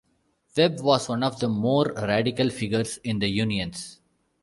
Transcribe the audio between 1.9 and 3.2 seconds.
radical figures in